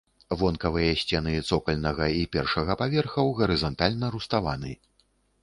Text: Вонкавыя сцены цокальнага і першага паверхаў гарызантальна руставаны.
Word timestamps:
Вонкавыя 0.39 0.93
сцены 1.01 1.33
цокальнага 1.49 2.07
і 2.21 2.23
першага 2.37 2.77
паверхаў 2.81 3.31
гарызантальна 3.43 4.13
руставаны. 4.19 4.75